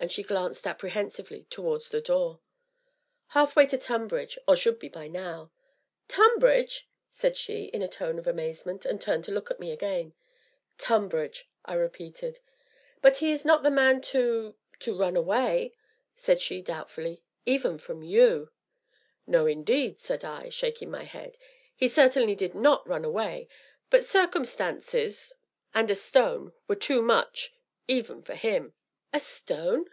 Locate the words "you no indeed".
18.04-20.00